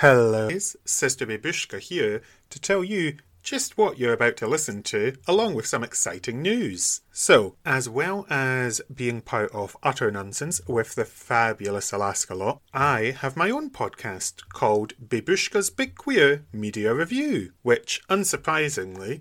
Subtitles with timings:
[0.00, 0.48] Hello,
[0.86, 5.66] Sister Babeushka here to tell you just what you're about to listen to, along with
[5.66, 7.02] some exciting news.
[7.12, 13.14] So, as well as being part of Utter Nunsense with the fabulous Alaska Lott, I
[13.20, 19.20] have my own podcast called Babeushka's Big Queer Media Review, which, unsurprisingly,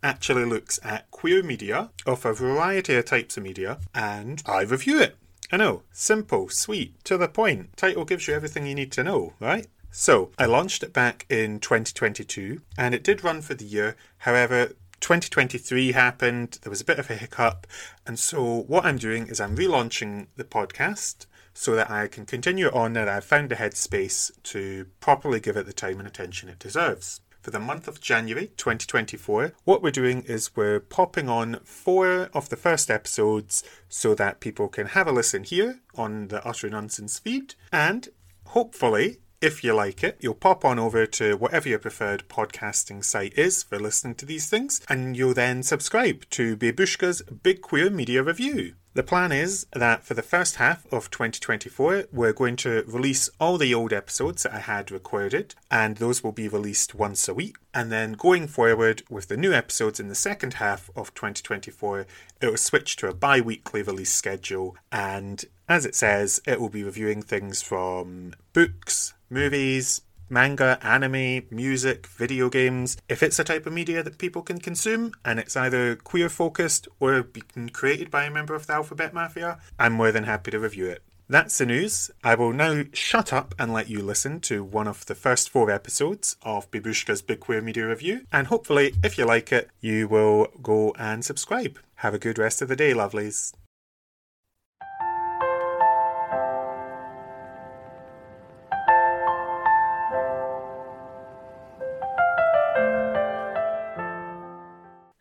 [0.00, 5.00] actually looks at queer media of a variety of types of media, and I review
[5.00, 5.16] it.
[5.50, 7.76] I know, simple, sweet, to the point.
[7.76, 9.66] Title gives you everything you need to know, right?
[9.92, 13.96] So, I launched it back in 2022 and it did run for the year.
[14.18, 17.66] However, 2023 happened, there was a bit of a hiccup,
[18.06, 22.70] and so what I'm doing is I'm relaunching the podcast so that I can continue
[22.70, 26.58] on and I've found the headspace to properly give it the time and attention it
[26.58, 27.20] deserves.
[27.42, 32.50] For the month of January 2024, what we're doing is we're popping on four of
[32.50, 37.18] the first episodes so that people can have a listen here on the Utter Nunsense
[37.18, 38.10] feed, and
[38.44, 43.36] hopefully if you like it, you'll pop on over to whatever your preferred podcasting site
[43.38, 48.22] is for listening to these things, and you'll then subscribe to Babeushka's Big Queer Media
[48.22, 48.74] Review.
[48.92, 53.56] The plan is that for the first half of 2024, we're going to release all
[53.56, 57.56] the old episodes that I had recorded, and those will be released once a week.
[57.72, 62.04] And then going forward with the new episodes in the second half of 2024,
[62.40, 64.76] it will switch to a bi weekly release schedule.
[64.90, 72.06] And as it says, it will be reviewing things from books, movies, manga, anime, music,
[72.06, 72.96] video games.
[73.08, 76.88] If it's a type of media that people can consume and it's either queer focused
[77.00, 77.26] or
[77.72, 81.02] created by a member of the Alphabet Mafia, I'm more than happy to review it.
[81.28, 82.10] That's the news.
[82.24, 85.70] I will now shut up and let you listen to one of the first four
[85.70, 90.48] episodes of Babeushka's Big Queer Media Review, and hopefully, if you like it, you will
[90.60, 91.78] go and subscribe.
[91.96, 93.52] Have a good rest of the day, lovelies.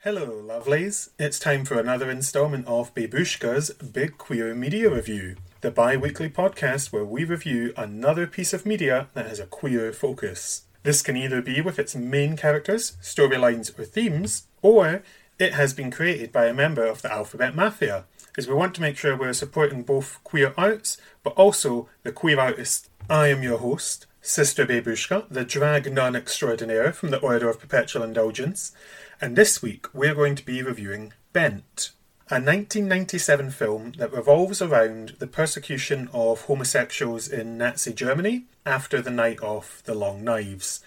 [0.03, 1.09] Hello, lovelies.
[1.19, 6.93] It's time for another instalment of Babeushka's Big Queer Media Review, the bi weekly podcast
[6.93, 10.61] where we review another piece of media that has a queer focus.
[10.83, 15.03] This can either be with its main characters, storylines, or themes, or
[15.37, 18.05] it has been created by a member of the Alphabet Mafia,
[18.37, 22.39] as we want to make sure we're supporting both queer arts but also the queer
[22.39, 22.89] artist.
[23.09, 28.03] I am your host, Sister Babeushka, the drag nun extraordinaire from the Order of Perpetual
[28.03, 28.73] Indulgence,
[29.21, 31.91] and this week we're going to be reviewing Bent,
[32.29, 39.11] a 1997 film that revolves around the persecution of homosexuals in Nazi Germany after the
[39.11, 40.81] Night of the Long Knives,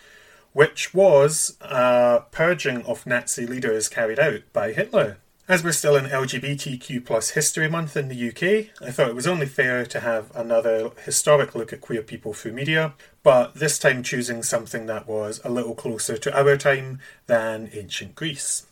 [0.53, 5.19] which was a purging of Nazi leaders carried out by Hitler.
[5.53, 9.27] As we're still in LGBTQ plus History Month in the UK, I thought it was
[9.27, 14.03] only fair to have another historic look at queer people through media, but this time
[14.03, 18.67] choosing something that was a little closer to our time than ancient Greece.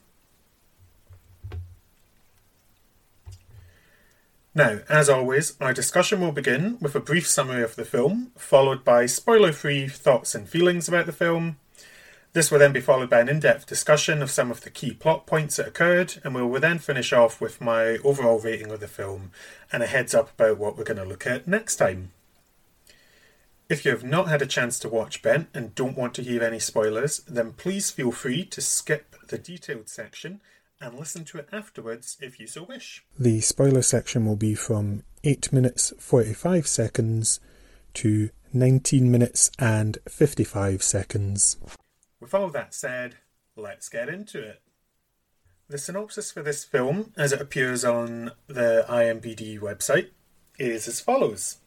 [4.55, 8.87] Now, as always, our discussion will begin with a brief summary of the film, followed
[8.87, 11.59] by spoiler free thoughts and feelings about the film,
[12.33, 14.93] this will then be followed by an in depth discussion of some of the key
[14.93, 18.81] plot points that occurred, and we will then finish off with my overall rating of
[18.81, 19.33] the film
[19.73, 22.13] and a heads up about what we're going to look at next time.
[23.69, 26.43] If you have not had a chance to watch Bent and don't want to hear
[26.43, 30.41] any spoilers, then please feel free to skip the detailed section
[30.81, 33.05] and listen to it afterwards if you so wish.
[33.19, 37.39] The spoiler section will be from 8 minutes 45 seconds
[37.95, 41.57] to 19 minutes and 55 seconds.
[42.21, 43.17] With all that said,
[43.57, 44.61] let's get into it.
[45.69, 50.11] The synopsis for this film, as it appears on the IMBD website,
[50.59, 51.59] is as follows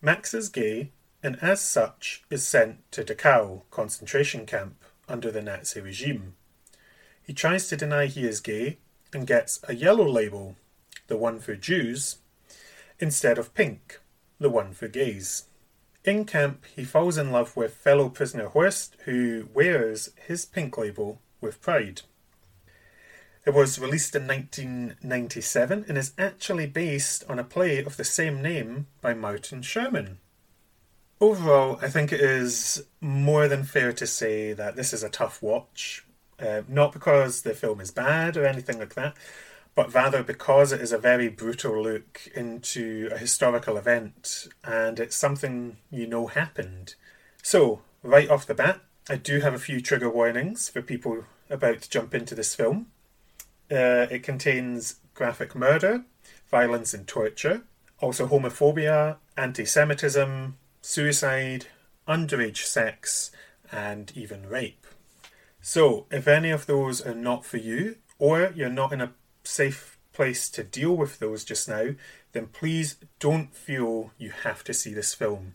[0.00, 0.92] Max is gay
[1.22, 6.34] and, as such, is sent to Dachau concentration camp under the Nazi regime.
[7.22, 8.78] He tries to deny he is gay
[9.12, 10.56] and gets a yellow label,
[11.08, 12.18] the one for Jews,
[12.98, 14.00] instead of pink,
[14.38, 15.44] the one for gays.
[16.04, 21.20] In camp, he falls in love with fellow prisoner Horst, who wears his pink label
[21.40, 22.02] with pride.
[23.44, 28.40] It was released in 1997 and is actually based on a play of the same
[28.40, 30.18] name by Martin Sherman.
[31.20, 35.42] Overall, I think it is more than fair to say that this is a tough
[35.42, 36.06] watch.
[36.38, 39.14] Uh, not because the film is bad or anything like that,
[39.74, 45.16] but rather because it is a very brutal look into a historical event and it's
[45.16, 46.94] something you know happened.
[47.42, 51.82] So, right off the bat, I do have a few trigger warnings for people about
[51.82, 52.86] to jump into this film.
[53.70, 56.04] Uh, it contains graphic murder,
[56.50, 57.62] violence and torture,
[58.00, 61.66] also homophobia, anti Semitism, suicide,
[62.08, 63.30] underage sex,
[63.70, 64.86] and even rape.
[65.60, 69.12] So, if any of those are not for you, or you're not in a
[69.50, 71.94] safe place to deal with those just now,
[72.32, 75.54] then please don't feel you have to see this film.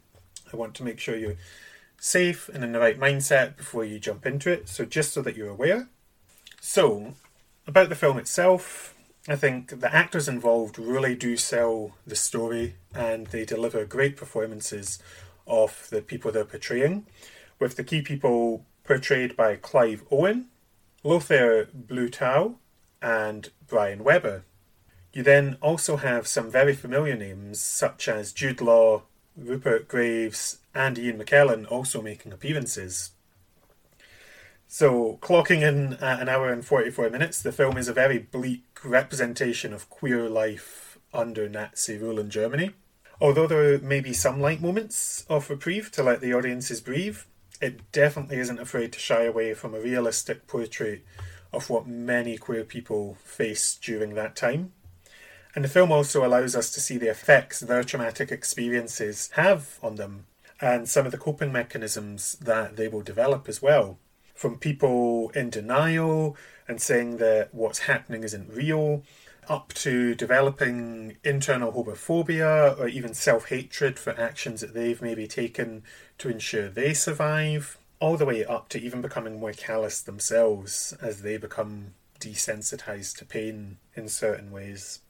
[0.52, 1.38] I want to make sure you're
[2.00, 5.36] safe and in the right mindset before you jump into it, so just so that
[5.36, 5.88] you're aware.
[6.60, 7.14] So,
[7.68, 8.94] about the film itself,
[9.28, 15.00] I think the actors involved really do sell the story and they deliver great performances
[15.48, 17.06] of the people they're portraying,
[17.60, 20.48] with the key people portrayed by Clive Owen,
[21.04, 22.56] Lothar Blutau,
[23.02, 24.44] and Brian Webber.
[25.14, 29.04] You then also have some very familiar names such as Jude Law,
[29.38, 33.12] Rupert Graves, and Ian McKellen also making appearances.
[34.68, 38.66] So, clocking in at an hour and 44 minutes, the film is a very bleak
[38.84, 42.72] representation of queer life under Nazi rule in Germany.
[43.22, 47.20] Although there may be some light moments of reprieve to let the audiences breathe,
[47.62, 51.06] it definitely isn't afraid to shy away from a realistic portrait
[51.56, 54.74] of what many queer people face during that time.
[55.56, 59.96] And the film also allows us to see the effects their traumatic experiences have on
[59.96, 60.26] them
[60.62, 63.98] and some of the coping mechanisms that they will develop as well.
[64.34, 66.36] From people in denial
[66.68, 69.04] and saying that what's happening isn't real,
[69.48, 75.84] up to developing internal homophobia or even self hatred for actions that they've maybe taken
[76.18, 81.22] to ensure they survive, all the way up to even becoming more callous themselves as
[81.22, 85.02] they become desensitized to pain in certain ways.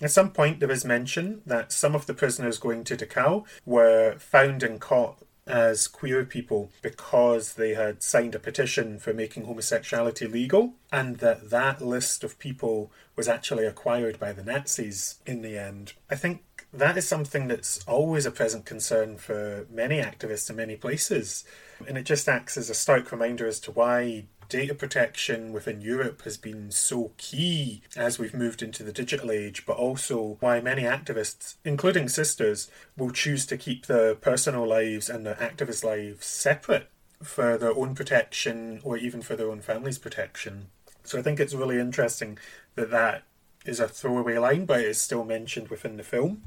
[0.00, 4.16] At some point, there is mention that some of the prisoners going to Dachau were
[4.18, 10.26] found and caught as queer people because they had signed a petition for making homosexuality
[10.26, 15.56] legal, and that that list of people was actually acquired by the Nazis in the
[15.56, 15.92] end.
[16.10, 20.76] I think that is something that's always a present concern for many activists in many
[20.76, 21.44] places.
[21.86, 26.22] And it just acts as a stark reminder as to why data protection within Europe
[26.22, 30.82] has been so key as we've moved into the digital age, but also why many
[30.82, 36.88] activists, including sisters, will choose to keep their personal lives and their activist lives separate
[37.22, 40.68] for their own protection or even for their own family's protection.
[41.02, 42.38] So I think it's really interesting
[42.74, 43.22] that that
[43.64, 46.42] is a throwaway line, but it's still mentioned within the film.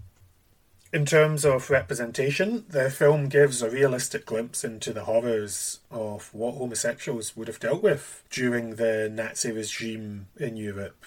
[0.91, 6.55] In terms of representation, the film gives a realistic glimpse into the horrors of what
[6.55, 11.05] homosexuals would have dealt with during the Nazi regime in Europe.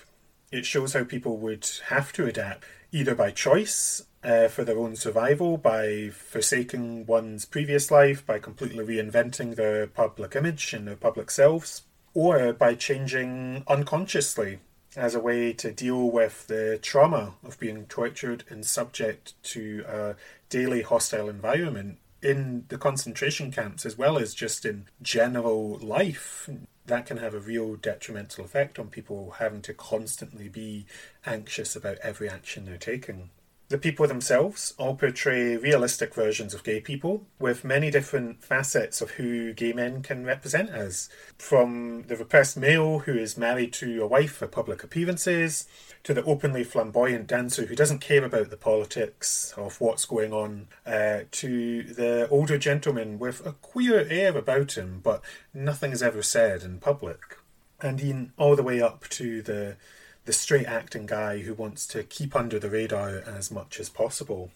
[0.52, 2.62] It shows how people would have to adapt,
[2.92, 8.84] either by choice uh, for their own survival, by forsaking one's previous life, by completely
[8.84, 11.82] reinventing their public image and their public selves,
[12.14, 14.60] or by changing unconsciously
[14.96, 20.16] as a way to deal with the trauma of being tortured and subject to a
[20.48, 26.48] daily hostile environment in the concentration camps as well as just in general life.
[26.86, 30.86] That can have a real detrimental effect on people having to constantly be
[31.24, 33.30] anxious about every action they're taking.
[33.72, 39.12] The people themselves all portray realistic versions of gay people, with many different facets of
[39.12, 41.08] who gay men can represent as.
[41.38, 45.66] From the repressed male who is married to a wife for public appearances,
[46.02, 50.68] to the openly flamboyant dancer who doesn't care about the politics of what's going on,
[50.84, 55.22] uh, to the older gentleman with a queer air about him, but
[55.54, 57.38] nothing is ever said in public.
[57.80, 59.76] And even all the way up to the
[60.24, 64.50] the straight acting guy who wants to keep under the radar as much as possible.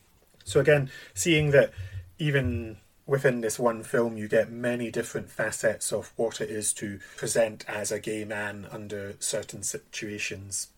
[0.44, 1.72] So again, seeing that
[2.18, 6.98] even within this one film you get many different facets of what it is to
[7.16, 10.68] present as a gay man under certain situations.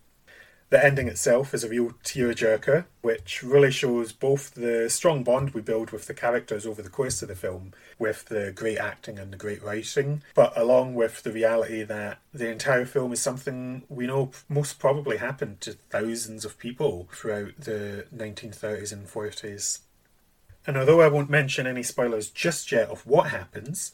[0.71, 5.63] The ending itself is a real tearjerker, which really shows both the strong bond we
[5.63, 9.33] build with the characters over the course of the film, with the great acting and
[9.33, 14.07] the great writing, but along with the reality that the entire film is something we
[14.07, 19.79] know most probably happened to thousands of people throughout the 1930s and 40s.
[20.67, 23.91] And although I won't mention any spoilers just yet of what happens,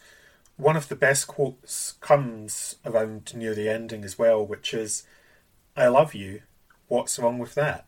[0.57, 5.04] one of the best quotes comes around near the ending as well, which is,
[5.76, 6.43] I love you
[6.88, 7.86] what's wrong with that?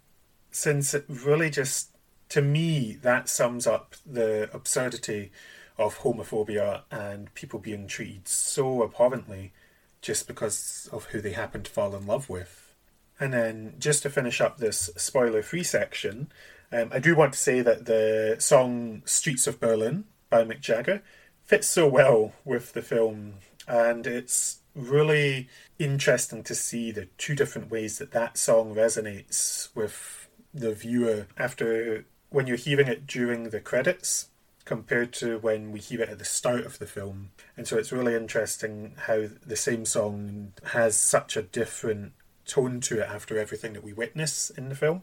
[0.51, 1.91] Since it really just,
[2.31, 5.31] to me, that sums up the absurdity
[5.79, 9.53] of homophobia and people being treated so abhorrently
[10.01, 12.75] just because of who they happen to fall in love with.
[13.19, 16.31] And then, just to finish up this spoiler free section,
[16.73, 21.03] um, I do want to say that the song Streets of Berlin by Mick Jagger
[21.45, 23.35] fits so well with the film,
[23.67, 30.29] and it's really interesting to see the two different ways that that song resonates with
[30.53, 34.29] the viewer after when you're hearing it during the credits
[34.65, 37.31] compared to when we hear it at the start of the film.
[37.57, 42.13] And so it's really interesting how the same song has such a different
[42.45, 45.03] tone to it after everything that we witness in the film.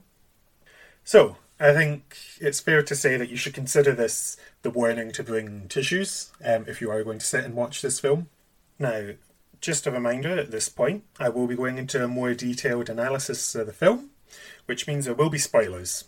[1.04, 5.24] So, I think it's fair to say that you should consider this the warning to
[5.24, 8.30] bring tissues um, if you are going to sit and watch this film.
[8.80, 9.12] Now,
[9.64, 13.56] just a reminder at this point, I will be going into a more detailed analysis
[13.56, 14.10] of the film,
[14.66, 16.04] which means there will be spoilers.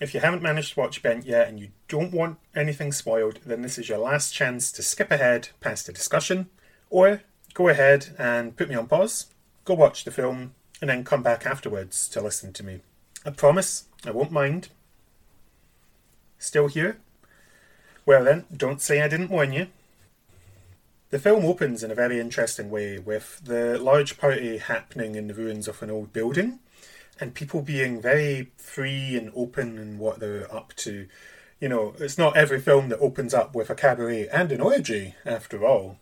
[0.00, 3.62] If you haven't managed to watch Bent yet and you don't want anything spoiled, then
[3.62, 6.48] this is your last chance to skip ahead past the discussion,
[6.90, 7.22] or
[7.54, 9.26] go ahead and put me on pause,
[9.64, 12.82] go watch the film, and then come back afterwards to listen to me.
[13.26, 14.68] I promise I won't mind.
[16.38, 16.98] Still here?
[18.06, 19.66] Well then, don't say I didn't warn you.
[21.12, 25.34] The film opens in a very interesting way with the large party happening in the
[25.34, 26.60] ruins of an old building
[27.20, 31.06] and people being very free and open in what they're up to.
[31.60, 35.14] You know, it's not every film that opens up with a cabaret and an orgy,
[35.26, 35.98] after all.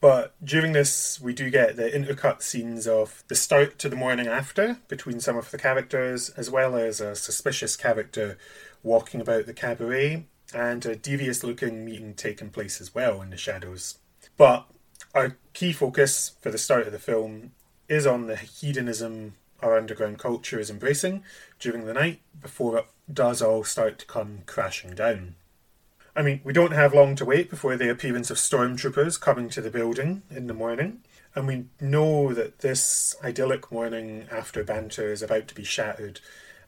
[0.00, 4.28] But during this, we do get the intercut scenes of the start to the morning
[4.28, 8.38] after between some of the characters, as well as a suspicious character
[8.84, 13.36] walking about the cabaret, and a devious looking meeting taking place as well in the
[13.36, 13.98] shadows.
[14.36, 14.66] But
[15.14, 17.52] our key focus for the start of the film
[17.88, 21.22] is on the hedonism our underground culture is embracing
[21.60, 25.36] during the night before it does all start to come crashing down.
[26.14, 29.62] I mean, we don't have long to wait before the appearance of stormtroopers coming to
[29.62, 31.00] the building in the morning,
[31.34, 36.20] and we know that this idyllic morning after banter is about to be shattered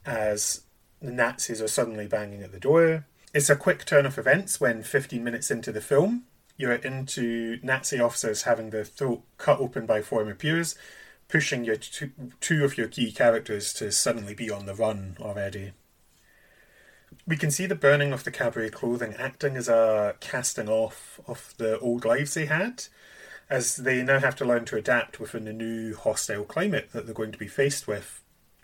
[0.06, 0.62] as
[1.02, 3.04] the Nazis are suddenly banging at the door.
[3.34, 6.24] It's a quick turn of events when 15 minutes into the film,
[6.56, 10.74] you're into Nazi officers having their throat cut open by former peers,
[11.28, 15.72] pushing your two, two of your key characters to suddenly be on the run already.
[17.26, 21.54] We can see the burning of the cabaret clothing acting as a casting off of
[21.58, 22.84] the old lives they had,
[23.48, 27.14] as they now have to learn to adapt within the new hostile climate that they're
[27.14, 28.22] going to be faced with.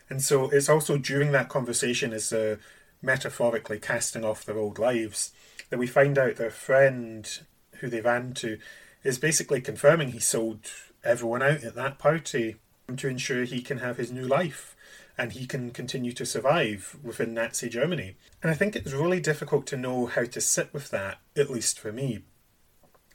[0.09, 2.59] And so it's also during that conversation, as they're
[3.01, 5.33] metaphorically casting off their old lives,
[5.71, 7.41] that we find out their friend
[7.81, 8.59] who they ran to
[9.03, 10.61] is basically confirming he sold
[11.05, 12.57] everyone out at that party
[12.97, 14.77] to ensure he can have his new life
[15.17, 18.17] and he can continue to survive within Nazi Germany.
[18.43, 21.79] And I think it's really difficult to know how to sit with that, at least
[21.79, 22.21] for me.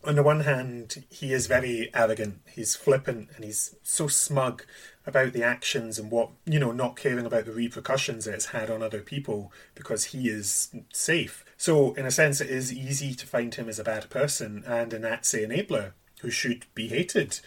[0.04, 4.64] On the one hand, he is very arrogant, he's flippant, and he's so smug
[5.08, 8.82] about the actions and what, you know, not caring about the repercussions it's had on
[8.82, 11.46] other people because he is safe.
[11.58, 14.94] So, in a sense, it is easy to find him as a bad person and
[14.94, 17.40] a Nazi enabler who should be hated.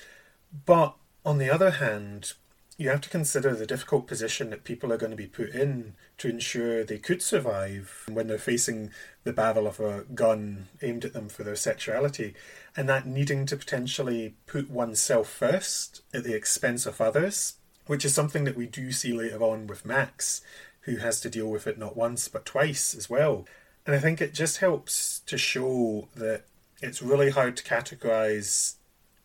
[0.66, 2.32] But on the other hand,
[2.78, 5.94] you have to consider the difficult position that people are going to be put in
[6.18, 8.90] to ensure they could survive when they're facing
[9.28, 12.32] the barrel of a gun aimed at them for their sexuality,
[12.74, 17.56] and that needing to potentially put oneself first at the expense of others,
[17.86, 20.40] which is something that we do see later on with Max,
[20.80, 23.44] who has to deal with it not once but twice as well.
[23.84, 26.44] And I think it just helps to show that
[26.80, 28.76] it's really hard to categorize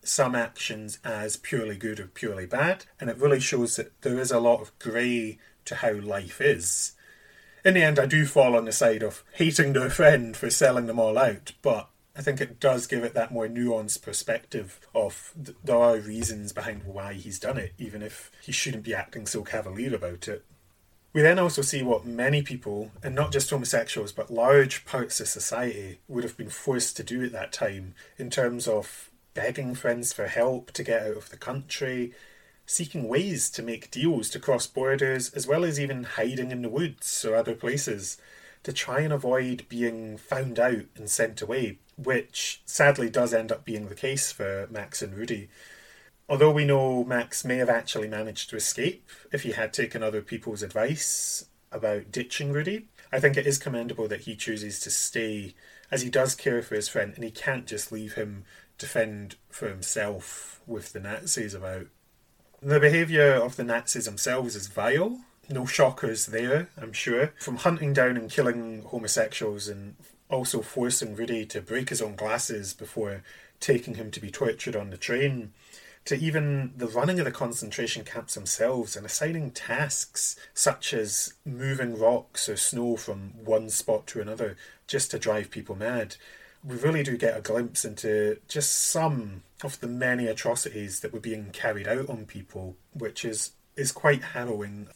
[0.04, 4.32] some actions as purely good or purely bad, and it really shows that there is
[4.32, 6.92] a lot of grey to how life is.
[7.66, 10.88] In the end, I do fall on the side of hating their friend for selling
[10.88, 15.34] them all out, but I think it does give it that more nuanced perspective of
[15.44, 19.26] th- there are reasons behind why he's done it, even if he shouldn't be acting
[19.26, 20.44] so cavalier about it.
[21.14, 25.28] We then also see what many people, and not just homosexuals, but large parts of
[25.28, 30.12] society, would have been forced to do at that time in terms of begging friends
[30.12, 32.14] for help to get out of the country,
[32.66, 36.70] seeking ways to make deals to cross borders, as well as even hiding in the
[36.70, 38.18] woods or other places
[38.64, 43.66] to try and avoid being found out and sent away, which sadly does end up
[43.66, 45.50] being the case for Max and Rudy.
[46.30, 50.22] Although we know Max may have actually managed to escape if he had taken other
[50.22, 55.54] people's advice about ditching Rudy, I think it is commendable that he chooses to stay
[55.92, 58.46] as he does care for his friend and he can't just leave him
[58.78, 61.88] defend for himself with the Nazis about.
[62.66, 65.20] The behaviour of the Nazis themselves is vile.
[65.50, 67.34] No shockers there, I'm sure.
[67.38, 69.98] From hunting down and killing homosexuals and
[70.30, 73.22] also forcing Rudy to break his own glasses before
[73.60, 75.52] taking him to be tortured on the train,
[76.06, 82.00] to even the running of the concentration camps themselves and assigning tasks such as moving
[82.00, 84.56] rocks or snow from one spot to another
[84.88, 86.16] just to drive people mad
[86.64, 91.20] we really do get a glimpse into just some of the many atrocities that were
[91.20, 94.88] being carried out on people, which is is quite harrowing.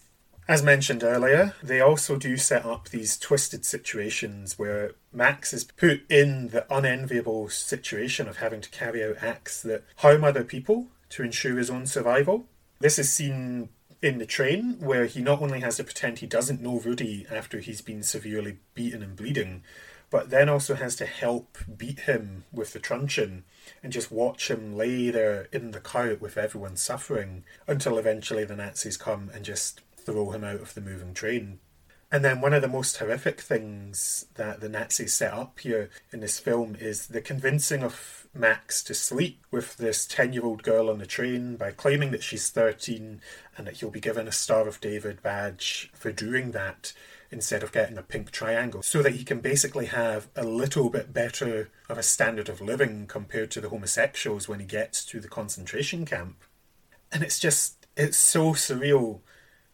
[0.47, 6.09] As mentioned earlier, they also do set up these twisted situations where Max is put
[6.09, 11.23] in the unenviable situation of having to carry out acts that harm other people to
[11.23, 12.45] ensure his own survival.
[12.79, 13.69] This is seen
[14.01, 17.59] in the train, where he not only has to pretend he doesn't know Rudy after
[17.59, 19.63] he's been severely beaten and bleeding,
[20.09, 23.43] but then also has to help beat him with the truncheon
[23.83, 28.55] and just watch him lay there in the cart with everyone suffering until eventually the
[28.55, 31.59] Nazis come and just throw him out of the moving train.
[32.09, 36.21] And then one of the most horrific things that the Nazis set up here in
[36.21, 40.89] this film is the convincing of Max to sleep with this 10 year old girl
[40.89, 43.19] on the train by claiming that she's 13
[43.57, 46.93] and that he'll be given a Star of David badge for doing that
[47.31, 51.13] instead of getting a pink triangle, so that he can basically have a little bit
[51.13, 55.27] better of a standard of living compared to the homosexuals when he gets to the
[55.27, 56.43] concentration camp.
[57.11, 59.21] And it's just, it's so surreal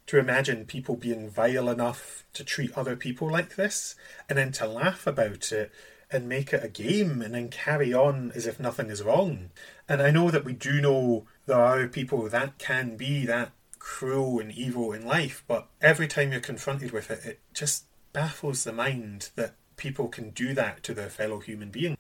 [0.08, 3.96] to imagine people being vile enough to treat other people like this
[4.28, 5.72] and then to laugh about it
[6.12, 9.50] and make it a game and then carry on as if nothing is wrong.
[9.90, 13.52] And I know that we do know there are people that can be that
[13.84, 18.64] cruel and evil in life, but every time you're confronted with it, it just baffles
[18.64, 21.98] the mind that people can do that to their fellow human being.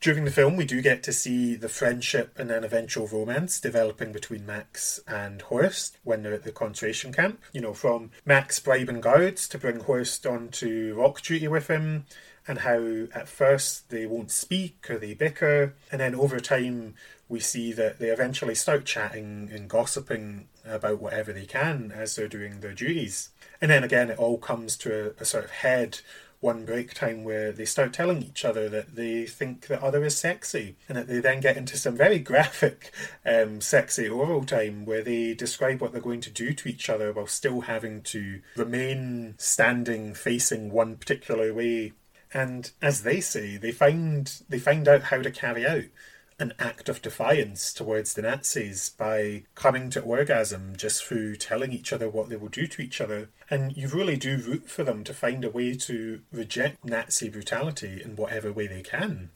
[0.00, 4.12] During the film, we do get to see the friendship and then eventual romance developing
[4.12, 7.40] between Max and Horst when they're at the concentration camp.
[7.52, 12.06] You know, from Max bribing guards to bring Horst onto rock duty with him,
[12.48, 16.94] and how at first they won't speak or they bicker, and then over time
[17.30, 22.28] we see that they eventually start chatting and gossiping about whatever they can as they're
[22.28, 23.30] doing their duties.
[23.60, 26.00] And then again, it all comes to a, a sort of head
[26.40, 30.16] one break time where they start telling each other that they think the other is
[30.16, 32.92] sexy, and that they then get into some very graphic,
[33.24, 37.12] um, sexy oral time where they describe what they're going to do to each other
[37.12, 41.92] while still having to remain standing facing one particular way.
[42.32, 45.84] And as they say, they find they find out how to carry out
[46.40, 51.92] an act of defiance towards the Nazis by coming to orgasm just through telling each
[51.92, 53.28] other what they will do to each other.
[53.50, 58.00] And you really do root for them to find a way to reject Nazi brutality
[58.02, 59.30] in whatever way they can.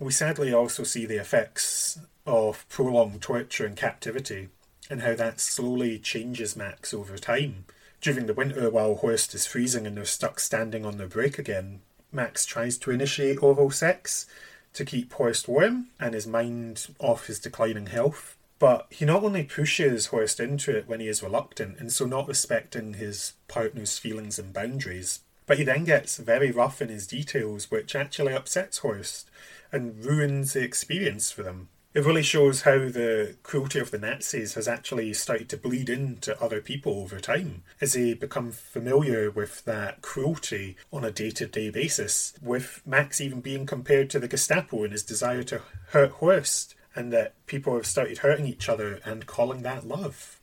[0.00, 4.48] We sadly also see the effects of prolonged torture and captivity,
[4.90, 7.66] and how that slowly changes Max over time.
[8.00, 11.82] During the winter, while Horst is freezing and they're stuck standing on their break again,
[12.10, 14.26] Max tries to initiate oral sex,
[14.74, 18.36] to keep Horst warm and his mind off his declining health.
[18.58, 22.28] But he not only pushes Horst into it when he is reluctant and so not
[22.28, 27.70] respecting his partner's feelings and boundaries, but he then gets very rough in his details,
[27.70, 29.28] which actually upsets Horst
[29.72, 31.68] and ruins the experience for them.
[31.94, 36.40] It really shows how the cruelty of the Nazis has actually started to bleed into
[36.42, 41.46] other people over time as they become familiar with that cruelty on a day to
[41.46, 46.12] day basis, with Max even being compared to the Gestapo in his desire to hurt
[46.12, 50.40] Horst, and that people have started hurting each other and calling that love.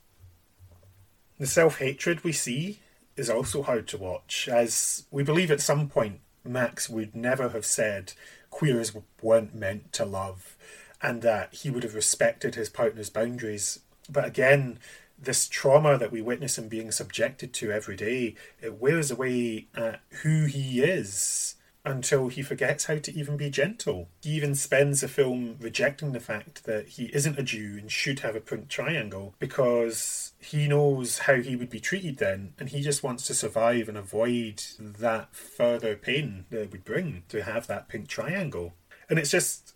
[1.40, 2.78] The self hatred we see
[3.16, 7.66] is also hard to watch, as we believe at some point Max would never have
[7.66, 8.12] said
[8.50, 10.56] queers weren't meant to love
[11.02, 13.80] and that he would have respected his partner's boundaries.
[14.08, 14.78] But again,
[15.18, 20.00] this trauma that we witness him being subjected to every day, it wears away at
[20.22, 24.08] who he is until he forgets how to even be gentle.
[24.22, 28.20] He even spends the film rejecting the fact that he isn't a Jew and should
[28.20, 32.82] have a pink triangle because he knows how he would be treated then and he
[32.82, 37.66] just wants to survive and avoid that further pain that it would bring to have
[37.66, 38.74] that pink triangle.
[39.08, 39.74] And it's just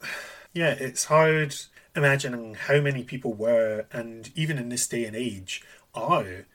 [0.55, 1.55] yeah, it's hard
[1.95, 5.63] imagining how many people were, and even in this day and age,
[5.95, 6.47] are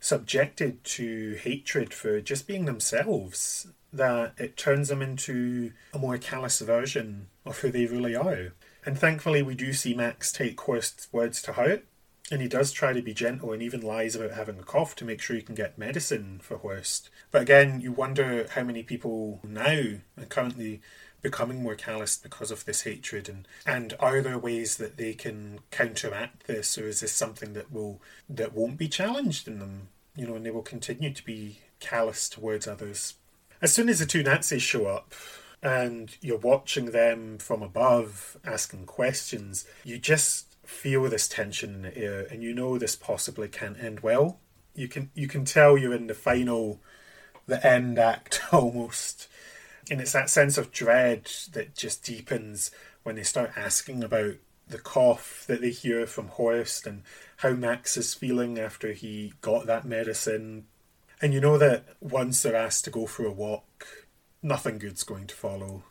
[0.00, 6.60] subjected to hatred for just being themselves, that it turns them into a more callous
[6.60, 8.52] version of who they really are.
[8.84, 11.86] And thankfully, we do see Max take Horst's words to heart,
[12.30, 15.04] and he does try to be gentle and even lies about having a cough to
[15.04, 17.10] make sure he can get medicine for Horst.
[17.30, 20.80] But again, you wonder how many people now are currently
[21.24, 25.58] becoming more callous because of this hatred and and are there ways that they can
[25.70, 30.26] counteract this or is this something that will that won't be challenged in them you
[30.26, 33.14] know and they will continue to be callous towards others?
[33.62, 35.14] As soon as the two nazis show up
[35.62, 41.96] and you're watching them from above asking questions you just feel this tension in the
[41.96, 44.40] air and you know this possibly can't end well.
[44.74, 46.80] You can you can tell you're in the final
[47.46, 49.28] the end act almost
[49.90, 52.70] and it's that sense of dread that just deepens
[53.02, 54.34] when they start asking about
[54.68, 57.02] the cough that they hear from Horst and
[57.38, 60.64] how Max is feeling after he got that medicine.
[61.20, 64.08] And you know that once they're asked to go for a walk,
[64.42, 65.84] nothing good's going to follow.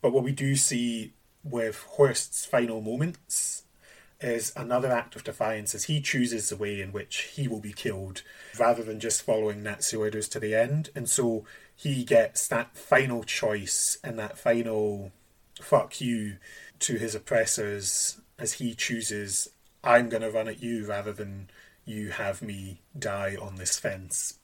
[0.00, 1.12] But what we do see
[1.44, 3.64] with Horst's final moments
[4.20, 7.72] is another act of defiance as he chooses the way in which he will be
[7.72, 8.22] killed
[8.58, 10.90] rather than just following Nazi orders to the end.
[10.94, 11.44] And so
[11.82, 15.12] he gets that final choice and that final
[15.62, 16.36] fuck you
[16.78, 19.48] to his oppressors as he chooses,
[19.82, 21.48] I'm going to run at you rather than
[21.86, 24.38] you have me die on this fence.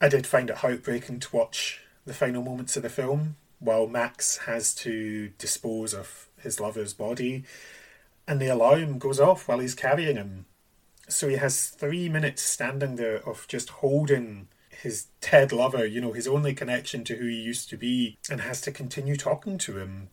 [0.00, 4.38] I did find it heartbreaking to watch the final moments of the film while Max
[4.38, 7.44] has to dispose of his lover's body
[8.26, 10.46] and the alarm goes off while he's carrying him.
[11.06, 14.48] So he has three minutes standing there of just holding
[14.82, 18.40] his Ted lover, you know, his only connection to who he used to be, and
[18.40, 20.08] has to continue talking to him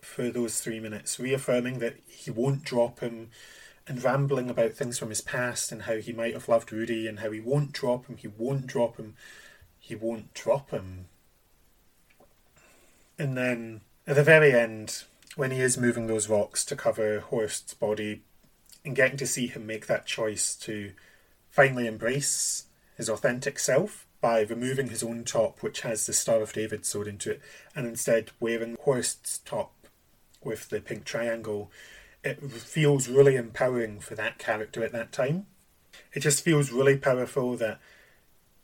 [0.00, 3.30] for those three minutes, reaffirming that he won't drop him
[3.86, 7.20] and rambling about things from his past and how he might have loved Rudy and
[7.20, 9.14] how he won't drop him, he won't drop him,
[9.78, 11.06] he won't drop him.
[13.18, 15.04] And then at the very end,
[15.36, 18.22] when he is moving those rocks to cover Horst's body
[18.84, 20.92] and getting to see him make that choice to
[21.50, 22.64] finally embrace
[22.98, 27.06] his authentic self by removing his own top, which has the Star of David sewed
[27.06, 27.40] into it,
[27.74, 29.72] and instead wearing Horst's top
[30.44, 31.70] with the pink triangle,
[32.24, 35.46] it feels really empowering for that character at that time.
[36.12, 37.80] It just feels really powerful that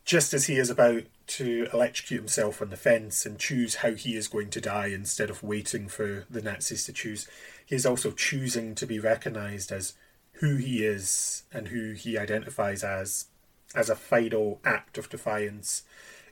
[0.03, 4.15] just as he is about to electrocute himself on the fence and choose how he
[4.15, 7.27] is going to die instead of waiting for the Nazis to choose,
[7.65, 9.93] he is also choosing to be recognised as
[10.33, 13.27] who he is and who he identifies as,
[13.75, 15.83] as a final act of defiance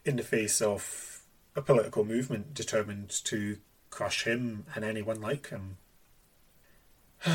[0.06, 1.24] in the face of
[1.56, 3.58] a political movement determined to
[3.90, 5.78] crush him and anyone like him.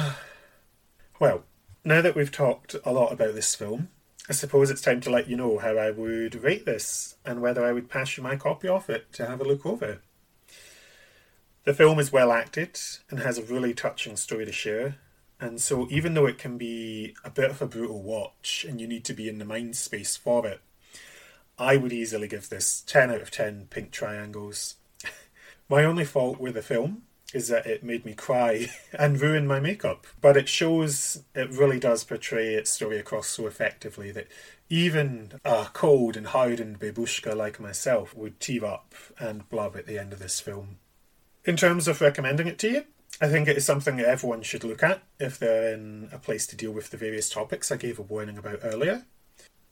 [1.20, 1.44] well,
[1.84, 3.88] now that we've talked a lot about this film,
[4.28, 7.64] I suppose it's time to let you know how I would rate this and whether
[7.64, 10.00] I would pass you my copy of it to have a look over.
[11.64, 14.96] The film is well acted and has a really touching story to share,
[15.40, 18.86] and so even though it can be a bit of a brutal watch and you
[18.86, 20.60] need to be in the mind space for it,
[21.58, 24.76] I would easily give this 10 out of 10 pink triangles.
[25.68, 27.02] My only fault with the film
[27.34, 30.06] is that it made me cry and ruin my makeup.
[30.20, 34.28] But it shows, it really does portray its story across so effectively that
[34.70, 39.98] even a cold and hardened babushka like myself would tear up and blub at the
[39.98, 40.78] end of this film.
[41.44, 42.84] In terms of recommending it to you,
[43.20, 46.46] I think it is something that everyone should look at if they're in a place
[46.48, 49.06] to deal with the various topics I gave a warning about earlier.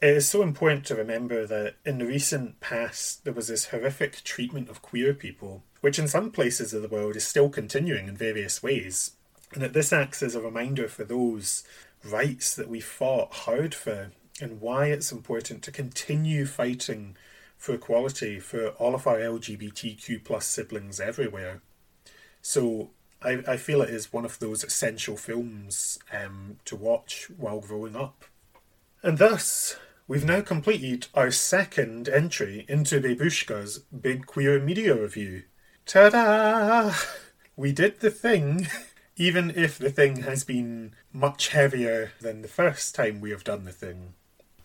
[0.00, 4.22] It is so important to remember that in the recent past there was this horrific
[4.24, 8.16] treatment of queer people, which in some places of the world is still continuing in
[8.16, 9.12] various ways,
[9.54, 11.64] and that this acts as a reminder for those
[12.04, 17.16] rights that we fought hard for and why it's important to continue fighting
[17.56, 21.62] for equality for all of our LGBTQ plus siblings everywhere.
[22.42, 22.90] So
[23.22, 27.96] I, I feel it is one of those essential films um, to watch while growing
[27.96, 28.24] up.
[29.02, 29.76] And thus,
[30.06, 35.44] we've now completed our second entry into Babeushka's Big Queer Media Review.
[35.86, 36.92] Ta da!
[37.56, 38.68] We did the thing,
[39.16, 43.64] even if the thing has been much heavier than the first time we have done
[43.64, 44.14] the thing.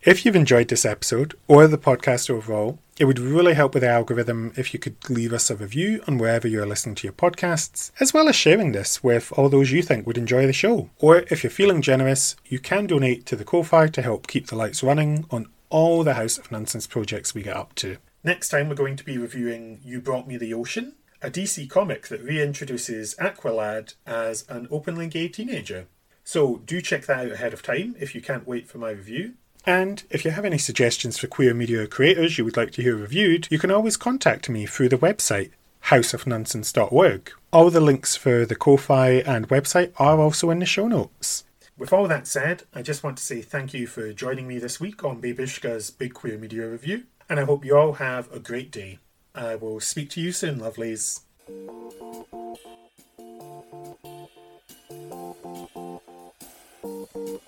[0.04, 3.90] If you've enjoyed this episode or the podcast overall, it would really help with the
[3.90, 7.90] algorithm if you could leave us a review on wherever you're listening to your podcasts,
[8.00, 10.92] as well as sharing this with all those you think would enjoy the show.
[11.00, 14.56] Or if you're feeling generous, you can donate to the Ko-Fi to help keep the
[14.56, 17.98] lights running on all the Haus of Nunsense projects we get up to.
[18.24, 22.08] Next time we're going to be reviewing You Brought Me the Ocean, a DC comic
[22.10, 25.88] that reintroduces Aqualad as an openly gay teenager.
[26.24, 29.34] So do check that out ahead of time if you can't wait for my review.
[29.66, 32.96] And if you have any suggestions for queer media creators you would like to hear
[32.96, 35.52] reviewed, you can always contact me through the website
[35.86, 37.32] hausofnunsense.org.
[37.52, 41.44] All the links for the Ko-Fi and website are also in the show notes.
[41.78, 44.80] With all that said, I just want to say thank you for joining me this
[44.80, 48.72] week on Babeushka's Big Queer Media Review, and I hope you all have a great
[48.72, 49.00] day.
[49.34, 51.22] I will speak to you soon, lovelies.
[57.14, 57.42] Thank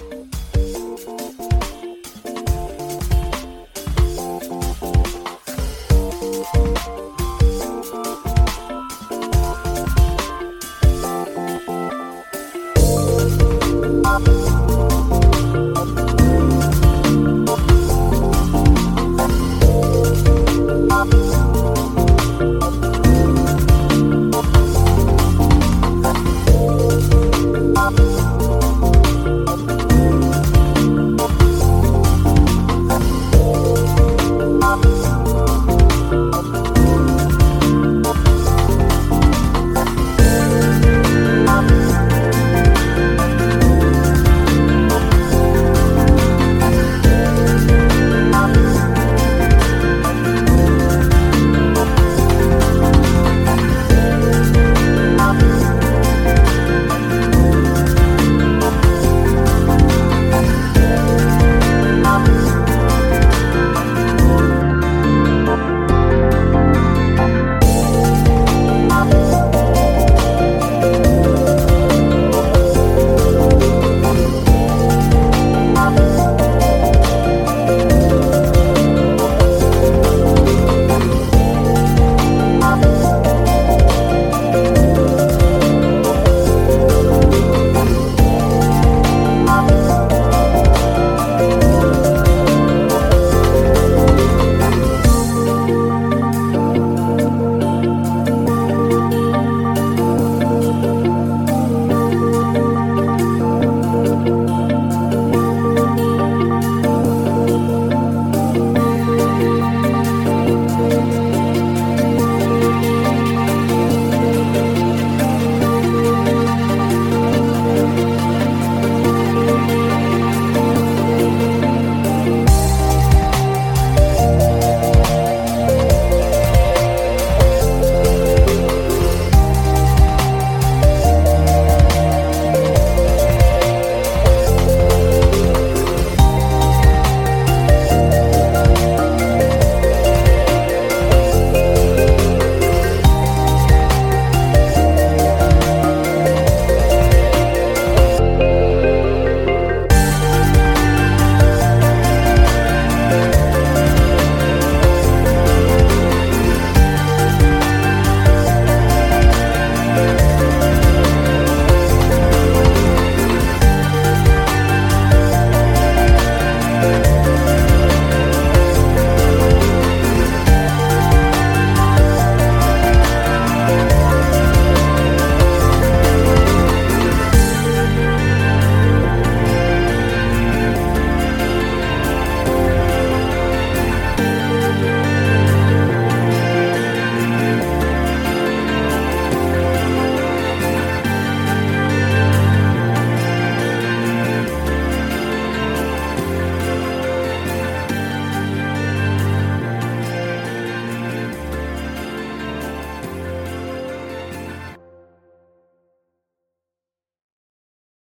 [0.00, 0.15] you.